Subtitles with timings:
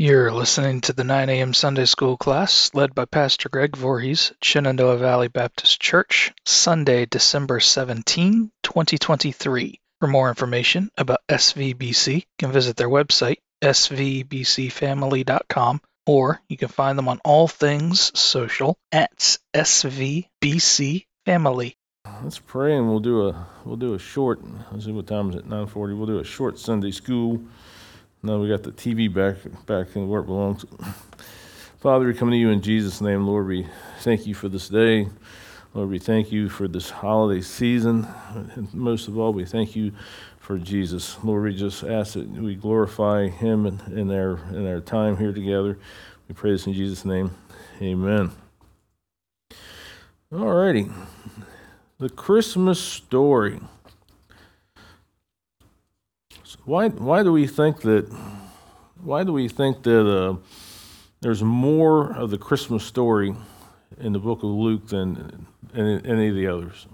[0.00, 1.52] You're listening to the 9 a.m.
[1.52, 8.50] Sunday School class led by Pastor Greg Voorhees, Shenandoah Valley Baptist Church, Sunday, December 17,
[8.62, 9.78] 2023.
[10.00, 16.96] For more information about SVBC, you can visit their website, svbcfamily.com, or you can find
[16.96, 21.76] them on all things social at SVBC Family.
[22.22, 24.40] Let's pray and we'll do a we'll do a short.
[24.72, 25.46] Let's see what time is it?
[25.46, 25.98] 9:40.
[25.98, 27.42] We'll do a short Sunday school
[28.22, 30.64] now we got the TV back back in where it belongs.
[31.78, 33.46] Father, we come to you in Jesus' name, Lord.
[33.46, 33.66] We
[34.00, 35.08] thank you for this day.
[35.72, 38.06] Lord, we thank you for this holiday season.
[38.34, 39.92] And most of all, we thank you
[40.38, 41.16] for Jesus.
[41.22, 45.32] Lord, we just ask that we glorify him in, in, our, in our time here
[45.32, 45.78] together.
[46.28, 47.30] We pray this in Jesus' name.
[47.80, 48.32] Amen.
[50.32, 50.90] All righty.
[51.98, 53.60] The Christmas story.
[56.64, 58.12] Why, why do we think that,
[59.00, 60.36] why do we think that uh,
[61.20, 63.34] there's more of the Christmas story
[63.98, 66.86] in the book of Luke than in any of the others?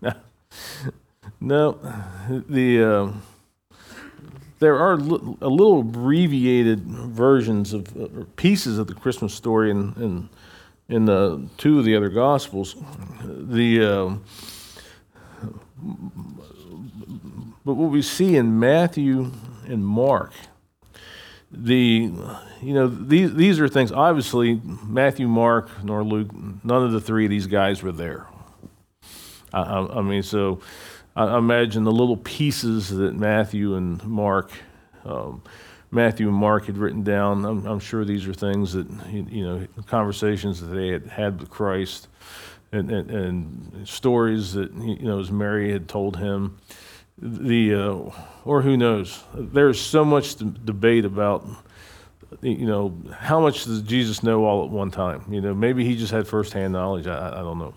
[1.40, 1.78] no,
[2.48, 3.12] the uh,
[4.58, 9.94] there are li- a little abbreviated versions of uh, pieces of the Christmas story in,
[9.96, 10.28] in
[10.88, 12.76] in the two of the other gospels.
[13.24, 14.14] The uh,
[17.64, 19.32] but what we see in Matthew
[19.66, 20.32] and Mark,
[21.50, 22.12] the
[22.62, 23.90] you know these these are things.
[23.90, 26.30] Obviously, Matthew, Mark, nor Luke,
[26.64, 28.26] none of the three of these guys were there.
[29.52, 30.60] I, I, I mean, so
[31.16, 34.50] I imagine the little pieces that Matthew and Mark.
[35.04, 35.42] Um,
[35.90, 37.44] Matthew and Mark had written down.
[37.44, 41.50] I'm, I'm sure these are things that, you know, conversations that they had had with
[41.50, 42.08] Christ
[42.72, 46.58] and, and, and stories that, you know, as Mary had told him.
[47.18, 48.10] The, uh,
[48.44, 49.24] or who knows?
[49.34, 51.46] There's so much debate about,
[52.42, 55.24] you know, how much does Jesus know all at one time?
[55.30, 57.06] You know, maybe he just had firsthand knowledge.
[57.06, 57.72] I, I don't know.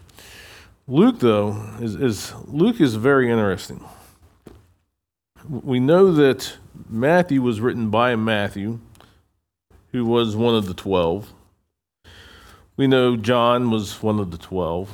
[0.89, 3.85] Luke, though, is, is Luke is very interesting.
[5.49, 8.81] We know that Matthew was written by Matthew,
[9.91, 11.33] who was one of the twelve.
[12.77, 14.91] We know John was one of the twelve.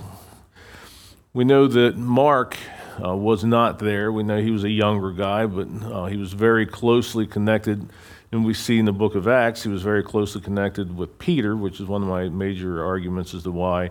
[1.33, 2.55] We know that Mark
[3.03, 4.13] uh, was not there.
[4.13, 7.89] We know he was a younger guy, but uh, he was very closely connected.
[8.31, 11.57] And we see in the book of Acts, he was very closely connected with Peter,
[11.57, 13.89] which is one of my major arguments as to why,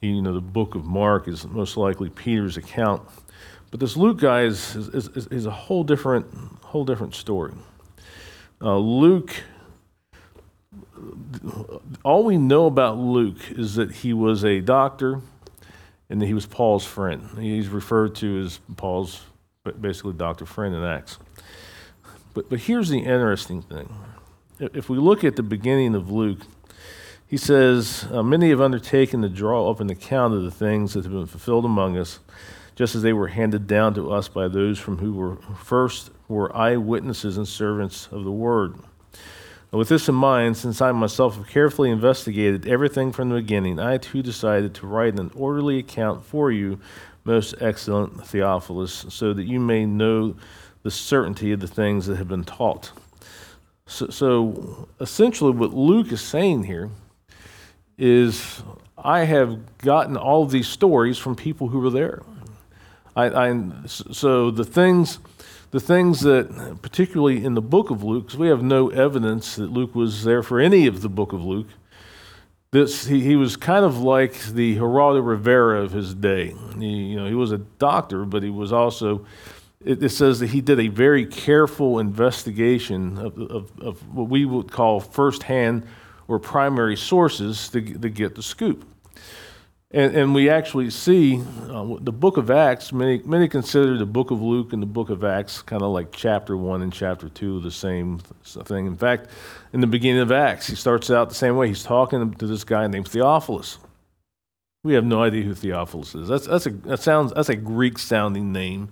[0.00, 3.02] you know, the book of Mark is most likely Peter's account.
[3.76, 6.26] But this Luke guy is, is, is, is a whole different,
[6.62, 7.52] whole different story.
[8.58, 9.42] Uh, Luke,
[12.02, 15.20] all we know about Luke is that he was a doctor
[16.08, 17.28] and that he was Paul's friend.
[17.38, 19.20] He's referred to as Paul's
[19.78, 21.18] basically doctor friend in Acts.
[22.32, 23.94] But, but here's the interesting thing.
[24.58, 26.46] If we look at the beginning of Luke,
[27.26, 31.04] he says, uh, Many have undertaken to draw up an account of the things that
[31.04, 32.20] have been fulfilled among us
[32.76, 36.54] just as they were handed down to us by those from who were first were
[36.54, 38.74] eyewitnesses and servants of the word.
[39.72, 43.98] with this in mind, since I myself have carefully investigated everything from the beginning, I
[43.98, 46.78] too decided to write an orderly account for you,
[47.24, 50.36] most excellent Theophilus, so that you may know
[50.82, 52.92] the certainty of the things that have been taught.
[53.86, 56.90] So, so essentially, what Luke is saying here
[57.98, 58.62] is
[58.96, 62.22] I have gotten all these stories from people who were there.
[63.16, 65.18] I, I, so the things,
[65.70, 69.72] the things that, particularly in the book of Luke, because we have no evidence that
[69.72, 71.68] Luke was there for any of the book of Luke.
[72.72, 76.54] This, he, he was kind of like the Geraldo Rivera of his day.
[76.78, 79.24] He, you know, he was a doctor, but he was also,
[79.82, 84.44] it, it says that he did a very careful investigation of, of, of what we
[84.44, 85.86] would call firsthand
[86.28, 88.84] or primary sources to, to get the scoop.
[89.96, 91.40] And, and we actually see
[91.70, 95.08] uh, the book of Acts, many, many consider the book of Luke and the book
[95.08, 98.86] of Acts kind of like chapter one and chapter two, the same thing.
[98.86, 99.30] In fact,
[99.72, 101.68] in the beginning of Acts, he starts out the same way.
[101.68, 103.78] He's talking to this guy named Theophilus.
[104.84, 106.28] We have no idea who Theophilus is.
[106.28, 108.90] That's, that's, a, that sounds, that's a Greek sounding name.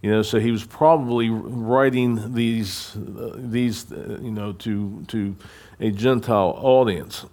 [0.00, 5.36] You know, so he was probably writing these, uh, these uh, you know, to, to
[5.78, 7.26] a Gentile audience.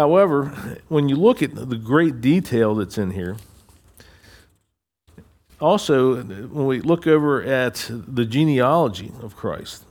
[0.00, 0.46] However,
[0.88, 3.36] when you look at the great detail that's in here,
[5.60, 9.84] also, when we look over at the genealogy of Christ,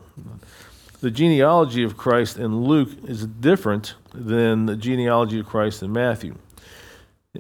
[1.00, 6.34] the genealogy of Christ in Luke is different than the genealogy of Christ in Matthew.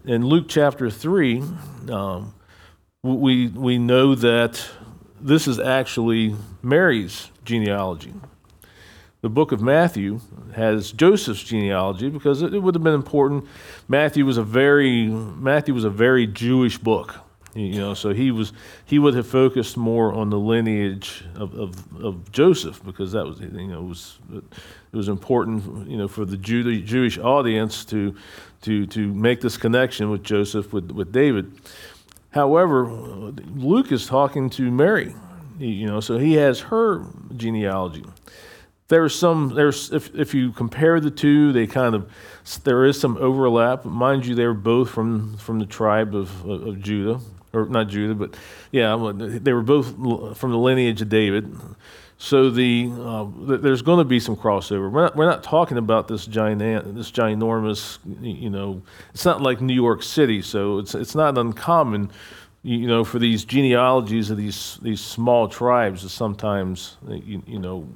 [0.06, 1.42] In Luke chapter 3,
[1.92, 2.36] um,
[3.02, 4.64] we, we know that
[5.20, 8.14] this is actually Mary's genealogy.
[9.22, 10.22] The book of Matthew
[10.56, 13.46] has Joseph's genealogy because it, it would have been important.
[13.88, 17.16] Matthew was a very Matthew was a very Jewish book.
[17.56, 18.54] You know, so he was
[18.86, 23.40] he would have focused more on the lineage of, of, of Joseph because that was
[23.40, 28.16] you know was it was important you know for the Jew, Jewish audience to
[28.62, 31.52] to to make this connection with Joseph with with David.
[32.32, 35.16] However, Luke is talking to Mary,
[35.58, 37.04] you know, so he has her
[37.36, 38.06] genealogy.
[38.90, 42.12] There's some there's if if you compare the two, they kind of
[42.64, 43.86] there is some overlap.
[43.86, 47.20] Mind you, they're both from from the tribe of, of, of Judah
[47.54, 48.36] or not Judah, but
[48.72, 49.88] yeah, they were both
[50.38, 51.56] from the lineage of David.
[52.18, 53.28] So the uh,
[53.58, 54.92] there's going to be some crossover.
[54.92, 56.60] We're not, we're not talking about this giant
[56.96, 58.82] this ginormous, you know,
[59.14, 62.12] it's not like New York City, so it's it's not uncommon,
[62.62, 67.88] you know, for these genealogies of these these small tribes to sometimes you, you know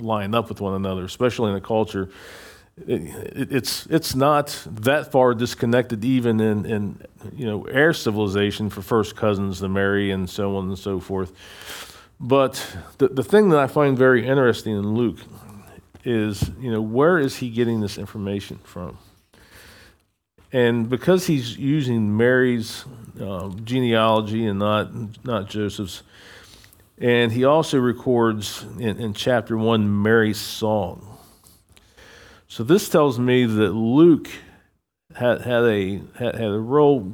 [0.00, 2.10] line up with one another, especially in a culture
[2.86, 7.00] it, it's it's not that far disconnected even in, in
[7.34, 11.32] you know air civilization for first cousins to Mary and so on and so forth.
[12.20, 15.18] But the, the thing that I find very interesting in Luke
[16.04, 18.96] is, you know, where is he getting this information from?
[20.52, 22.84] And because he's using Mary's
[23.20, 26.02] uh, genealogy and not not Joseph's,
[26.98, 31.18] and he also records in, in chapter one Mary's song.
[32.48, 34.28] So this tells me that Luke
[35.14, 37.12] had, had a had, had a real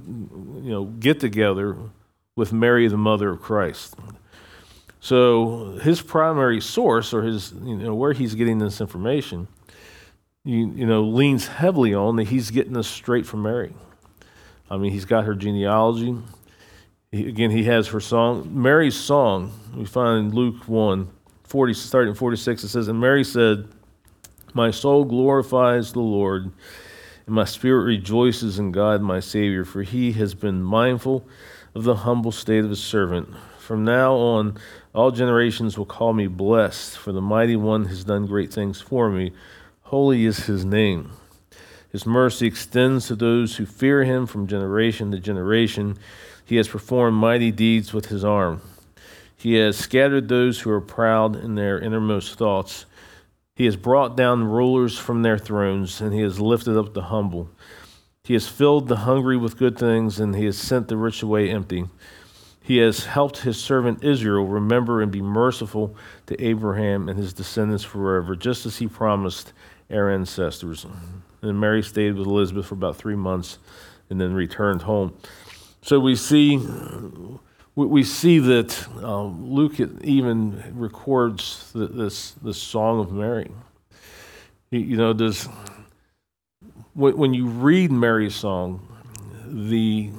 [0.62, 1.76] you know get together
[2.36, 3.96] with Mary, the mother of Christ.
[5.00, 9.48] So his primary source, or his you know where he's getting this information,
[10.44, 13.74] you, you know leans heavily on that he's getting this straight from Mary.
[14.70, 16.16] I mean, he's got her genealogy.
[17.12, 18.48] Again, he has her song.
[18.50, 21.08] Mary's song, we find in Luke 1,
[21.44, 23.68] 40, starting 46, it says, And Mary said,
[24.54, 26.52] my soul glorifies the Lord,
[27.26, 31.26] and my spirit rejoices in God my Savior, for he has been mindful
[31.74, 33.30] of the humble state of his servant.
[33.58, 34.58] From now on,
[34.94, 39.08] all generations will call me blessed, for the mighty one has done great things for
[39.08, 39.32] me.
[39.84, 41.10] Holy is his name.
[41.92, 45.98] His mercy extends to those who fear him from generation to generation.
[46.46, 48.62] He has performed mighty deeds with his arm.
[49.36, 52.86] He has scattered those who are proud in their innermost thoughts.
[53.56, 57.50] He has brought down rulers from their thrones, and he has lifted up the humble.
[58.24, 61.50] He has filled the hungry with good things, and he has sent the rich away
[61.50, 61.84] empty.
[62.62, 65.94] He has helped his servant Israel remember and be merciful
[66.26, 69.52] to Abraham and his descendants forever, just as he promised
[69.90, 70.86] our ancestors.
[71.42, 73.58] And Mary stayed with Elizabeth for about three months
[74.08, 75.16] and then returned home.
[75.82, 76.58] So we see
[77.74, 83.50] we see that um, Luke even records this this song of Mary.
[84.70, 85.48] You know, does
[86.94, 88.86] when you read Mary's song,
[89.46, 90.10] the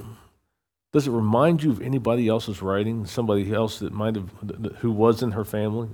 [0.92, 3.06] does it remind you of anybody else's writing?
[3.06, 4.30] Somebody else that might have
[4.78, 5.88] who was in her family?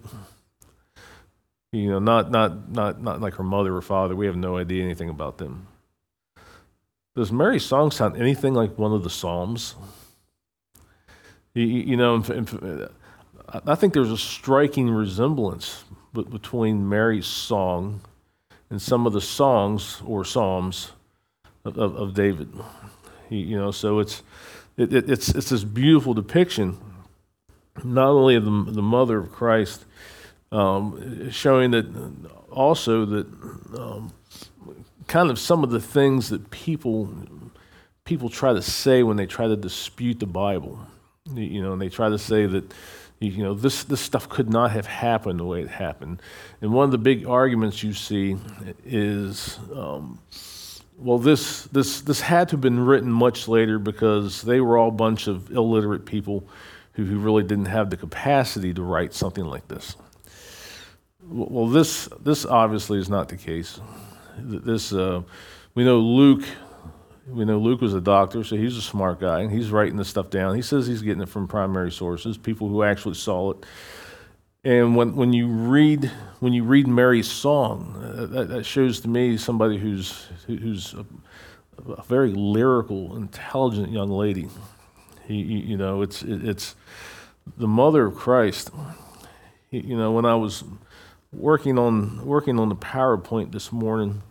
[1.73, 4.17] You know, not not not not like her mother or father.
[4.17, 5.69] We have no idea anything about them.
[7.15, 9.75] Does Mary's song sound anything like one of the Psalms?
[11.55, 12.23] You, you know,
[13.67, 18.01] I think there's a striking resemblance between Mary's song
[18.69, 20.93] and some of the songs or psalms
[21.65, 22.53] of, of, of David.
[23.29, 24.23] You know, so it's
[24.77, 26.79] it, it, it's it's this beautiful depiction,
[27.85, 29.85] not only of the, the mother of Christ,
[30.53, 31.87] um, showing that
[32.51, 33.27] also that
[33.79, 34.13] um,
[35.07, 37.13] kind of some of the things that people
[38.05, 40.79] people try to say when they try to dispute the Bible.
[41.33, 42.73] You know, and they try to say that
[43.21, 46.21] you know this this stuff could not have happened the way it happened.
[46.61, 48.37] And one of the big arguments you see
[48.85, 50.19] is, um,
[50.97, 54.89] well, this this this had to have been written much later because they were all
[54.89, 56.49] a bunch of illiterate people
[56.95, 59.97] who, who really didn't have the capacity to write something like this.
[61.33, 63.81] Well, this this obviously is not the case.
[64.37, 65.23] This uh,
[65.75, 66.45] we know Luke
[67.29, 70.09] we know Luke was a doctor, so he's a smart guy, and he's writing this
[70.09, 70.57] stuff down.
[70.57, 73.65] He says he's getting it from primary sources, people who actually saw it.
[74.65, 76.11] And when, when you read
[76.41, 81.07] when you read Mary's song, uh, that, that, shows to me somebody who's who's a,
[81.93, 84.49] a very lyrical, intelligent young lady.
[85.27, 86.75] He, you know, it's it, it's
[87.57, 88.71] the mother of Christ.
[89.71, 90.65] He, you know, when I was
[91.33, 94.23] working on working on the PowerPoint this morning,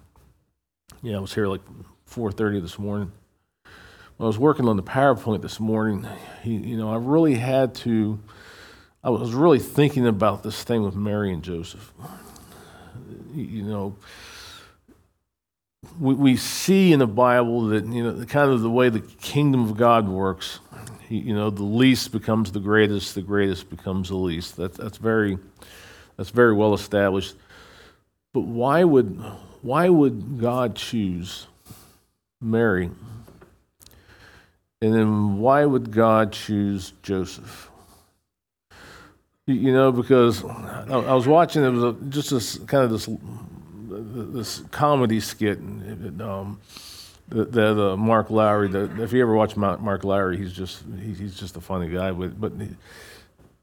[1.01, 1.61] yeah, I was here like
[2.09, 3.11] 4:30 this morning.
[4.17, 6.05] When I was working on the PowerPoint this morning,
[6.43, 8.19] he, you know, I really had to
[9.03, 11.93] I was really thinking about this thing with Mary and Joseph.
[13.33, 13.95] You know,
[15.99, 19.69] we, we see in the Bible that, you know, kind of the way the kingdom
[19.69, 20.59] of God works.
[21.07, 24.57] You know, the least becomes the greatest, the greatest becomes the least.
[24.57, 25.39] That, that's, very,
[26.19, 27.33] that's very well established.
[28.33, 29.23] But why would,
[29.61, 31.47] why would God choose
[32.41, 32.91] Mary?
[34.81, 37.71] And then why would God choose Joseph?
[39.47, 43.09] You know, because I was watching, it was a, just this kind of this
[43.89, 46.59] this comedy skit um,
[47.29, 48.69] that, uh, Mark Lowry.
[49.01, 52.11] If you ever watch Mark Lowry, he's just he's just a funny guy.
[52.11, 52.51] But but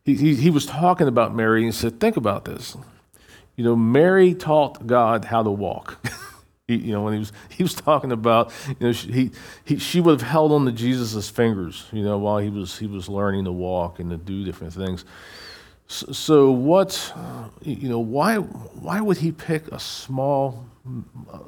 [0.07, 2.77] he, he he was talking about Mary and said, think about this.
[3.57, 6.03] You know, Mary taught God how to walk.
[6.69, 9.31] he, you know, when he was he was talking about, you know, she, he,
[9.65, 12.87] he she would have held on to Jesus' fingers, you know, while he was he
[12.87, 15.05] was learning to walk and to do different things.
[15.89, 17.13] So, what,
[17.63, 20.67] you know, why, why would he pick a small
[21.33, 21.39] uh,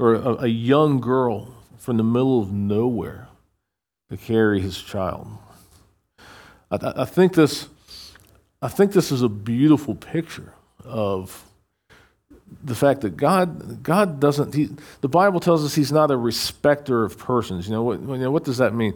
[0.00, 3.28] or a, a young girl from the middle of nowhere
[4.10, 5.28] to carry his child?
[6.72, 7.68] I, I, think this,
[8.62, 10.52] I think this is a beautiful picture
[10.84, 11.44] of
[12.62, 14.54] the fact that God, God doesn't.
[14.54, 14.70] He,
[15.00, 17.66] the Bible tells us He's not a respecter of persons.
[17.66, 18.00] You know what?
[18.00, 18.94] You know, what does that mean?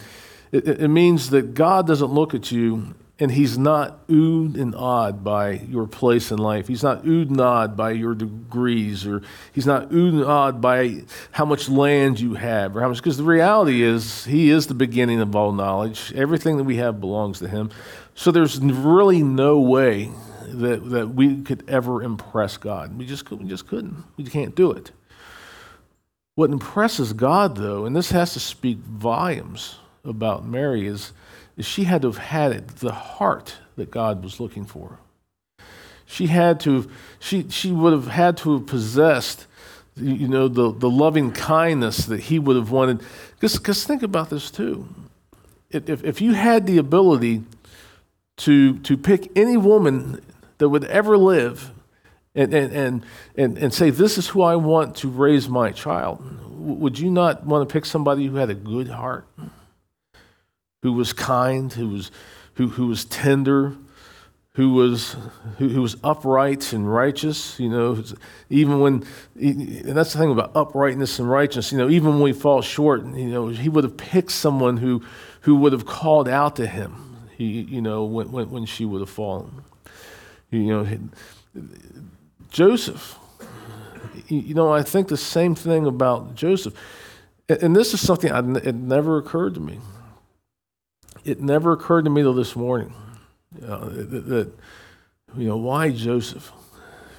[0.52, 5.24] It, it means that God doesn't look at you and he's not oohed and awed
[5.24, 6.68] by your place in life.
[6.68, 9.22] He's not oohed and awed by your degrees, or
[9.52, 12.98] he's not oohed and awed by how much land you have, or how much.
[12.98, 16.12] Because the reality is, he is the beginning of all knowledge.
[16.14, 17.70] Everything that we have belongs to him.
[18.14, 20.10] So there's really no way
[20.46, 22.96] that, that we could ever impress God.
[22.96, 24.04] We just, we just couldn't.
[24.16, 24.92] We can't do it.
[26.36, 31.12] What impresses God, though, and this has to speak volumes about Mary, is
[31.60, 34.98] she had to have had the heart that God was looking for.
[36.06, 36.88] She had to,
[37.18, 39.46] she, she would have had to have possessed,
[39.96, 43.02] you know, the, the loving kindness that he would have wanted.
[43.40, 44.88] Because think about this too.
[45.70, 47.42] If, if you had the ability
[48.38, 50.22] to, to pick any woman
[50.58, 51.72] that would ever live
[52.34, 56.22] and, and, and, and, and say, This is who I want to raise my child,
[56.58, 59.26] would you not want to pick somebody who had a good heart?
[60.88, 62.10] Who was kind, who was,
[62.54, 63.76] who, who was tender,
[64.52, 65.16] who was,
[65.58, 67.60] who, who was upright and righteous.
[67.60, 68.02] You know,
[68.48, 69.04] even when,
[69.38, 73.04] and that's the thing about uprightness and righteousness, you know, even when we fall short,
[73.04, 75.02] you know, he would have picked someone who,
[75.42, 79.02] who would have called out to him, he, you know, when, when, when she would
[79.02, 79.62] have fallen.
[80.50, 80.98] You know,
[82.48, 83.18] Joseph,
[84.28, 86.72] you know, I think the same thing about Joseph.
[87.46, 89.80] And this is something I, it never occurred to me
[91.24, 92.92] it never occurred to me till this morning
[93.62, 94.52] uh, that, that,
[95.36, 96.52] you know, why Joseph?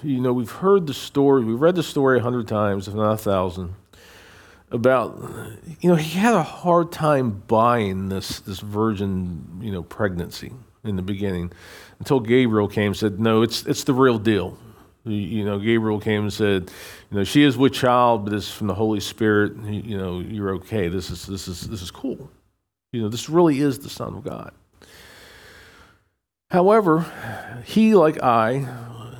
[0.01, 3.11] You know, we've heard the story, we've read the story a hundred times, if not
[3.11, 3.75] a thousand,
[4.71, 5.21] about,
[5.81, 10.53] you know, he had a hard time buying this, this virgin, you know, pregnancy
[10.83, 11.51] in the beginning
[11.99, 14.57] until Gabriel came and said, no, it's, it's the real deal.
[15.05, 16.71] You know, Gabriel came and said,
[17.09, 19.55] you know, she is with child, but it's from the Holy Spirit.
[19.65, 20.87] You know, you're okay.
[20.87, 22.29] This is, this is, this is cool.
[22.91, 24.51] You know, this really is the Son of God.
[26.49, 27.05] However,
[27.65, 28.65] he, like I,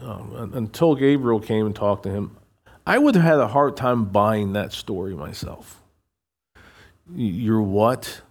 [0.04, 2.36] um, until Gabriel came and talked to him,
[2.88, 5.84] I would have had a hard time buying that story myself.
[7.14, 8.22] You're what?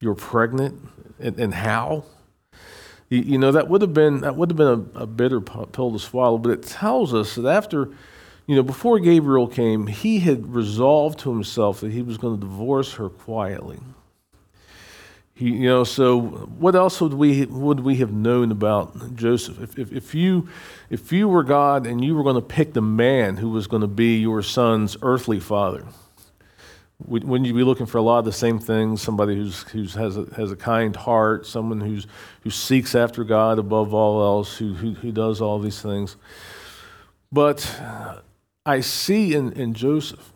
[0.00, 0.78] You're pregnant,
[1.18, 2.04] and, and how?
[3.08, 5.98] You, know that would have been that would have been a, a bitter pill to
[5.98, 6.38] swallow.
[6.38, 7.88] But it tells us that after,
[8.46, 12.40] you know, before Gabriel came, he had resolved to himself that he was going to
[12.40, 13.78] divorce her quietly.
[15.36, 19.60] He, you know, so what else would we would we have known about Joseph?
[19.60, 20.48] If, if, if you
[20.88, 23.82] if you were God and you were going to pick the man who was going
[23.82, 25.84] to be your son's earthly father,
[27.04, 29.02] wouldn't you be looking for a lot of the same things?
[29.02, 32.06] Somebody who's who's has a, has a kind heart, someone who's
[32.42, 36.16] who seeks after God above all else, who who, who does all these things.
[37.30, 37.78] But
[38.64, 40.32] I see in, in Joseph,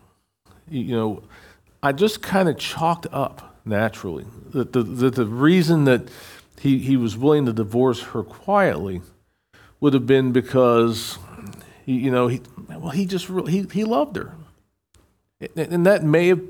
[0.69, 1.23] you know,
[1.81, 4.25] I just kind of chalked up naturally.
[4.51, 6.09] That the, the, the reason that
[6.59, 9.01] he, he was willing to divorce her quietly
[9.79, 11.17] would have been because,
[11.85, 14.35] he, you know, he, well, he just he, he loved her.
[15.55, 16.41] And that may have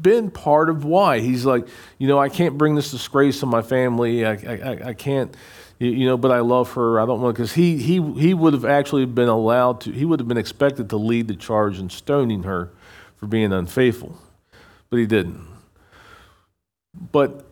[0.00, 1.18] been part of why.
[1.18, 1.66] He's like,
[1.98, 4.24] you know, I can't bring this disgrace on my family.
[4.24, 5.36] I, I, I can't,
[5.80, 7.00] you know, but I love her.
[7.00, 10.20] I don't want, because he, he, he would have actually been allowed to, he would
[10.20, 12.70] have been expected to lead the charge in stoning her
[13.16, 14.16] for being unfaithful,
[14.88, 15.44] but he didn't.
[17.12, 17.44] But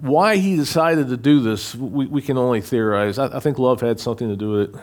[0.00, 3.18] why he decided to do this, we, we can only theorize.
[3.18, 4.80] I, I think love had something to do with it.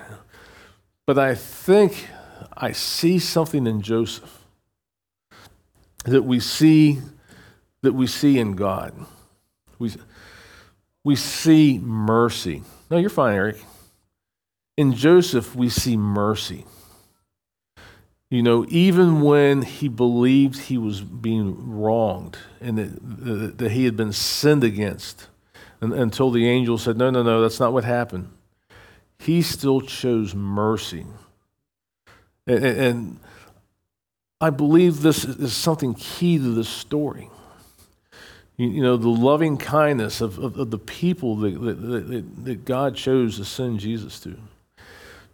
[1.05, 2.07] But I think
[2.55, 4.45] I see something in Joseph
[6.05, 6.99] that we see
[7.81, 8.93] that we see in God.
[9.77, 9.91] We,
[11.03, 12.63] we see mercy.
[12.89, 13.63] No, you're fine, Eric.
[14.75, 16.65] In Joseph, we see mercy.
[18.29, 23.85] You know, even when he believed he was being wronged and that, that, that he
[23.85, 25.27] had been sinned against,
[25.79, 28.29] and, until the angel said, No, no, no, that's not what happened,
[29.19, 31.05] he still chose mercy.
[32.47, 33.19] And, and
[34.41, 37.29] I believe this is something key to this story.
[38.57, 42.95] You, you know, the loving kindness of, of, of the people that, that, that God
[42.95, 44.35] chose to send Jesus to.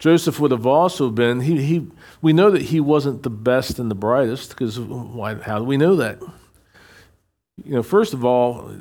[0.01, 1.87] Joseph would have also been, he, he,
[2.23, 5.77] we know that he wasn't the best and the brightest because why, how do we
[5.77, 6.19] know that?
[7.63, 8.71] You know, first of all,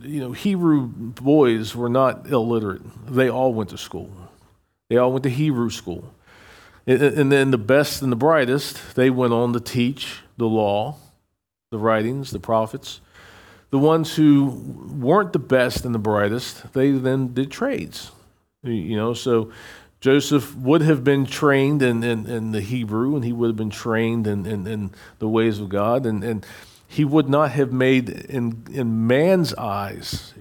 [0.00, 2.82] you know, Hebrew boys were not illiterate.
[3.12, 4.12] They all went to school.
[4.88, 6.14] They all went to Hebrew school.
[6.86, 10.98] And, and then the best and the brightest, they went on to teach the law,
[11.72, 13.00] the writings, the prophets.
[13.70, 14.46] The ones who
[15.00, 18.12] weren't the best and the brightest, they then did trades.
[18.62, 19.50] You know, so
[20.00, 23.70] Joseph would have been trained in, in, in, the Hebrew, and he would have been
[23.70, 26.46] trained in, in, in the ways of God, and, and
[26.88, 30.32] he would not have made, in, in man's eyes,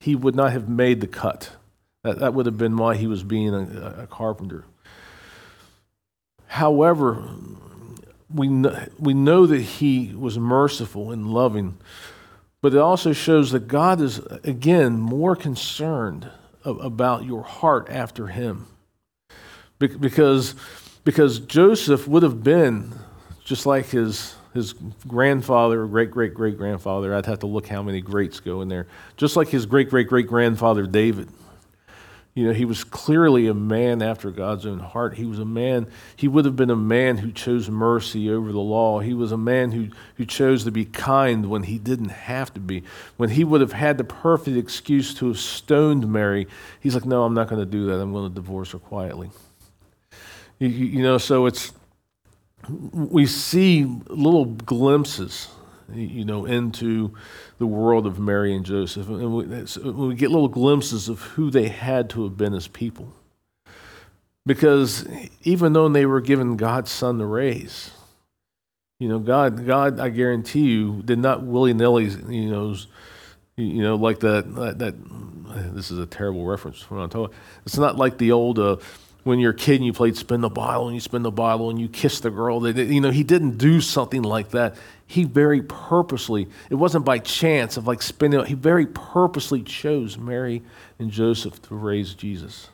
[0.00, 1.50] he would not have made the cut.
[2.04, 4.64] That, that would have been why he was being a, a carpenter.
[6.46, 7.22] However,
[8.32, 11.76] we know, we know that he was merciful and loving,
[12.62, 16.30] but it also shows that God is, again, more concerned
[16.64, 18.66] about your heart after him
[19.78, 20.54] because,
[21.04, 22.92] because Joseph would have been
[23.44, 24.72] just like his, his
[25.06, 27.14] grandfather or great great great grandfather.
[27.14, 28.86] I'd have to look how many greats go in there.
[29.16, 31.28] Just like his great great great grandfather David.
[32.34, 35.14] You know, he was clearly a man after God's own heart.
[35.14, 35.86] He was a man,
[36.16, 39.00] he would have been a man who chose mercy over the law.
[39.00, 42.60] He was a man who, who chose to be kind when he didn't have to
[42.60, 42.82] be.
[43.16, 46.46] When he would have had the perfect excuse to have stoned Mary,
[46.78, 47.98] he's like, No, I'm not going to do that.
[47.98, 49.30] I'm going to divorce her quietly.
[50.58, 51.72] You, you know, so it's,
[52.68, 55.48] we see little glimpses,
[55.92, 57.14] you know, into
[57.58, 59.08] the world of Mary and Joseph.
[59.08, 59.44] And we,
[59.92, 63.12] we get little glimpses of who they had to have been as people.
[64.44, 65.06] Because
[65.42, 67.90] even though they were given God's son to raise,
[68.98, 72.76] you know, God, God, I guarantee you, did not willy nilly, you know,
[73.56, 76.90] you know, like that, that, that, this is a terrible reference.
[76.90, 77.26] What I'm talking.
[77.26, 77.36] About.
[77.64, 78.76] It's not like the old, uh,
[79.26, 81.68] when you're a kid and you played spin the bottle and you spin the bottle
[81.68, 82.64] and you kiss the girl.
[82.68, 84.76] You know, he didn't do something like that.
[85.04, 90.62] He very purposely, it wasn't by chance of like spinning, he very purposely chose Mary
[91.00, 92.68] and Joseph to raise Jesus.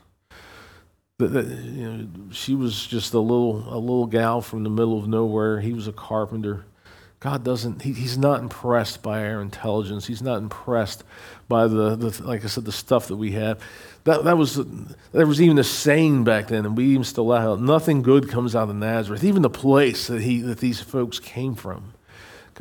[1.19, 5.61] You know, she was just a little, a little gal from the middle of nowhere.
[5.61, 6.67] He was a carpenter.
[7.23, 10.07] God doesn't, he, he's not impressed by our intelligence.
[10.07, 11.05] He's not impressed
[11.49, 13.61] by the, the, like I said, the stuff that we have.
[14.05, 14.61] That, that was,
[15.13, 18.57] there was even a saying back then, and we even still have nothing good comes
[18.57, 21.95] out of Nazareth, even the place that, he, that these folks came from.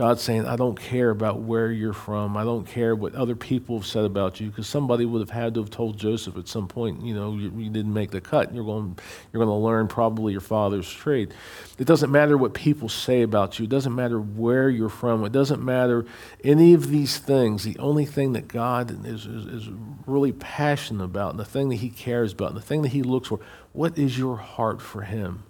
[0.01, 2.35] God's saying, I don't care about where you're from.
[2.35, 5.53] I don't care what other people have said about you, because somebody would have had
[5.53, 8.51] to have told Joseph at some point, you know, you, you, didn't make the cut.
[8.51, 8.97] You're going,
[9.31, 11.35] you're going to learn probably your father's trade.
[11.77, 13.65] It doesn't matter what people say about you.
[13.65, 15.23] It doesn't matter where you're from.
[15.23, 16.07] It doesn't matter
[16.43, 17.63] any of these things.
[17.63, 19.69] The only thing that God is, is, is
[20.07, 23.03] really passionate about, and the thing that He cares about, and the thing that He
[23.03, 23.39] looks for,
[23.71, 25.43] what is your heart for Him?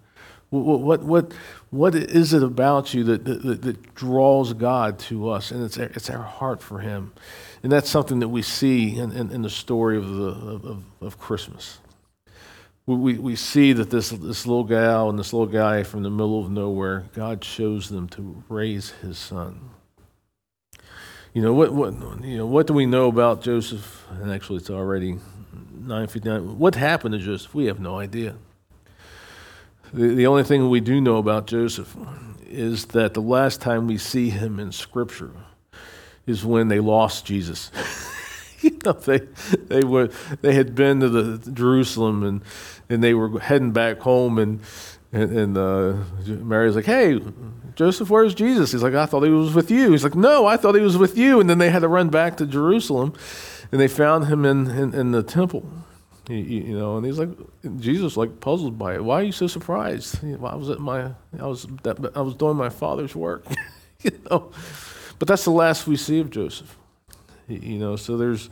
[0.51, 1.33] What, what, what,
[1.69, 5.49] what is it about you that, that, that draws God to us?
[5.49, 7.13] And it's, it's our heart for Him.
[7.63, 11.17] And that's something that we see in, in, in the story of, the, of, of
[11.17, 11.79] Christmas.
[12.85, 16.43] We, we see that this, this little gal and this little guy from the middle
[16.43, 19.69] of nowhere, God chose them to raise his son.
[21.33, 21.93] You know, what, what,
[22.25, 24.05] you know, what do we know about Joseph?
[24.09, 25.13] And actually, it's already
[25.77, 26.55] 9.59.
[26.55, 27.53] What happened to Joseph?
[27.53, 28.35] We have no idea.
[29.93, 31.95] The, the only thing we do know about Joseph
[32.47, 35.31] is that the last time we see him in Scripture
[36.25, 37.71] is when they lost Jesus.
[38.61, 39.19] you know, they
[39.67, 40.09] they were
[40.41, 42.41] they had been to the Jerusalem and
[42.89, 44.61] and they were heading back home and
[45.13, 45.93] and, and uh,
[46.25, 47.19] Mary's like, "Hey,
[47.75, 50.55] Joseph, where's Jesus?" He's like, "I thought he was with you." He's like, "No, I
[50.55, 53.13] thought he was with you." And then they had to run back to Jerusalem,
[53.71, 55.65] and they found him in in, in the temple.
[56.29, 57.29] You, you, know, and he's like,
[57.79, 59.03] Jesus, like puzzled by it.
[59.03, 60.23] Why are you so surprised?
[60.23, 63.45] You I was at my, I was, that, I was doing my father's work,
[64.01, 64.51] you know.
[65.17, 66.77] But that's the last we see of Joseph.
[67.47, 68.49] You know, so there's,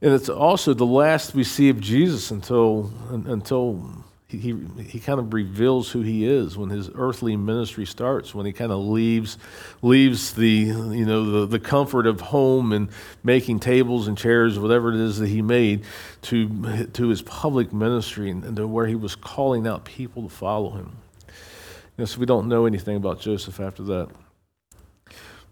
[0.00, 4.56] and it's also the last we see of Jesus until until he,
[4.88, 8.72] he, kind of reveals who he is when his earthly ministry starts, when he kind
[8.72, 9.38] of leaves,
[9.82, 12.88] leaves the, you know, the, the comfort of home and
[13.22, 15.84] making tables and chairs, whatever it is that he made,
[16.22, 20.28] to, to his public ministry and, and to where he was calling out people to
[20.28, 20.96] follow him.
[21.28, 24.08] You know, so we don't know anything about Joseph after that.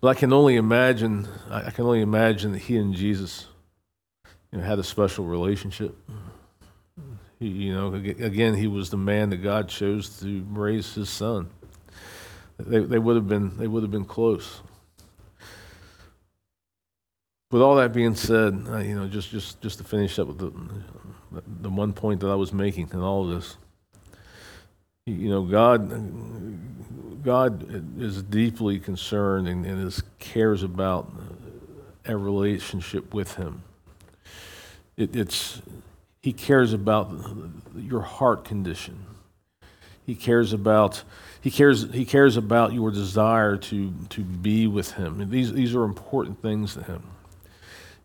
[0.00, 3.46] But I can only imagine, I can only imagine that he and Jesus
[4.50, 5.96] you know, had a special relationship.
[7.40, 11.51] You know, again, he was the man that God chose to raise his son.
[12.59, 14.61] They, they would have been they would have been close.
[17.51, 20.53] With all that being said, you know, just just just to finish up with the
[21.61, 23.57] the one point that I was making in all of this,
[25.07, 25.90] you know, God
[27.25, 31.11] God is deeply concerned and, and is, cares about
[32.05, 33.62] a relationship with Him.
[34.97, 35.61] It, it's
[36.24, 37.12] he cares about
[37.76, 39.04] your heart condition.
[40.06, 41.04] He cares about
[41.42, 45.28] he cares he cares about your desire to to be with him.
[45.28, 47.02] These these are important things to him.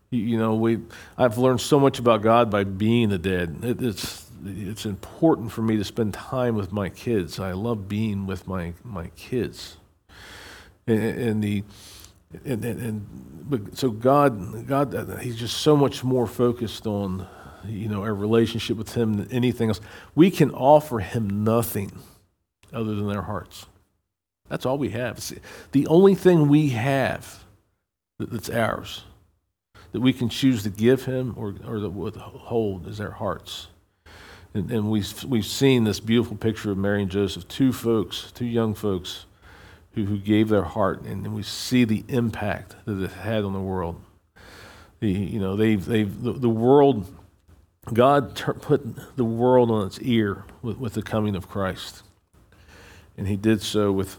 [0.10, 0.79] You, you know, we
[1.17, 3.60] I've learned so much about God by being a dad.
[3.63, 7.39] It, it's it's important for me to spend time with my kids.
[7.39, 9.77] I love being with my my kids.
[10.88, 11.63] And, and the
[12.43, 17.25] and, and, and so God God he's just so much more focused on
[17.65, 19.82] you know, our relationship with Him than anything else.
[20.15, 21.91] We can offer Him nothing
[22.74, 23.65] other than our hearts.
[24.48, 25.17] That's all we have.
[25.17, 25.34] It's
[25.72, 27.43] the only thing we have
[28.17, 29.04] that's ours
[29.91, 33.67] that we can choose to give Him or, or to withhold is our hearts.
[34.54, 38.45] And, and we've, we've seen this beautiful picture of Mary and Joseph, two folks, two
[38.45, 39.26] young folks
[39.93, 43.60] who, who gave their heart, and, we see the impact that it had on the
[43.60, 44.02] world.
[45.00, 47.08] The, you know, they've, they've, the, the world
[47.93, 52.04] God ter- put the world on its ear with, with the coming of Christ.
[53.17, 54.17] And he did so with,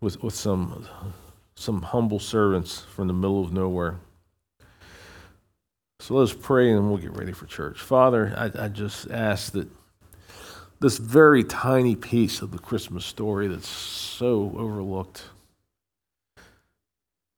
[0.00, 0.86] with, with some,
[1.54, 3.98] some humble servants from the middle of nowhere.
[6.00, 7.80] So let's pray and we'll get ready for church.
[7.80, 9.68] Father, I, I just ask that
[10.80, 15.22] this very tiny piece of the Christmas story that's so overlooked,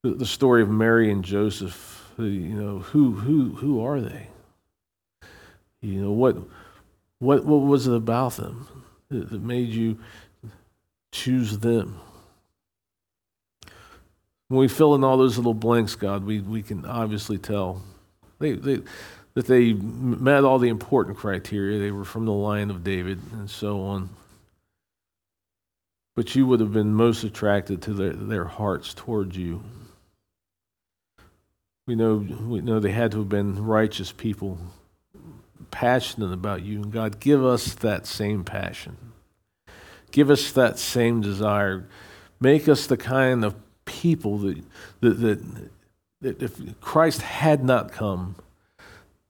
[0.01, 4.27] the, the story of Mary and Joseph, you know, who, who, who are they?
[5.85, 6.35] You know, what,
[7.19, 8.67] what, what was it about them
[9.09, 9.99] that, made you
[11.11, 11.99] choose them?
[14.47, 17.83] When we fill in all those little blanks, God, we, we can obviously tell
[18.39, 18.81] they, they,
[19.35, 21.79] that they met all the important criteria.
[21.79, 24.09] They were from the line of David and so on.
[26.15, 29.63] But you would have been most attracted to their, their hearts towards you.
[31.85, 34.57] We know, we know they had to have been righteous people
[35.75, 36.81] passionate about you.
[36.83, 38.95] And God, give us that same passion.
[40.09, 41.85] Give us that same desire.
[42.39, 44.63] Make us the kind of people that,
[45.01, 45.39] that, that,
[46.21, 48.37] that if Christ had not come,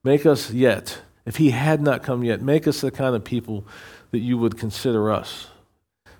[0.04, 3.64] make us yet, if he had not come yet, make us the kind of people
[4.12, 5.48] that you would consider us.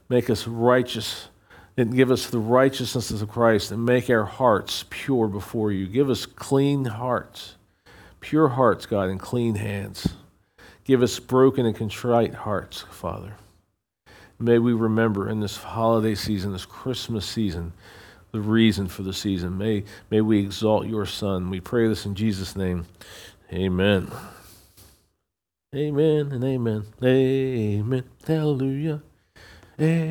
[0.09, 1.29] Make us righteous
[1.77, 5.87] and give us the righteousness of Christ and make our hearts pure before you.
[5.87, 7.56] Give us clean hearts
[8.27, 10.15] pure hearts, God, and clean hands.
[10.83, 13.35] Give us broken and contrite hearts, Father.
[14.41, 17.73] May we remember in this holiday season, this Christmas season,
[18.33, 19.57] the reason for the season.
[19.57, 21.51] May, may we exalt your Son.
[21.51, 22.87] We pray this in Jesus' name.
[23.53, 24.11] Amen.
[25.73, 26.85] Amen and amen.
[27.05, 28.05] Amen.
[28.27, 29.03] Hallelujah.
[29.79, 30.07] Amen.